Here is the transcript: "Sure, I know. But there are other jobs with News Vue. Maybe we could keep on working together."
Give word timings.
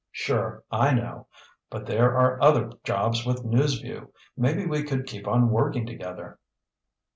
"Sure, 0.11 0.63
I 0.71 0.95
know. 0.95 1.27
But 1.69 1.85
there 1.85 2.15
are 2.17 2.41
other 2.41 2.71
jobs 2.83 3.23
with 3.23 3.45
News 3.45 3.79
Vue. 3.81 4.11
Maybe 4.35 4.65
we 4.65 4.81
could 4.81 5.05
keep 5.05 5.27
on 5.27 5.51
working 5.51 5.85
together." 5.85 6.39